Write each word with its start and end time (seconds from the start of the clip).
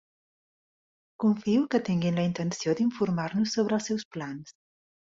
Confio 1.25 1.67
que 1.75 1.81
tinguin 1.91 2.19
la 2.21 2.25
intenció 2.31 2.75
d'informar-nos 2.81 3.57
sobre 3.61 3.81
els 3.81 3.91
seus 3.93 4.11
plans. 4.17 4.61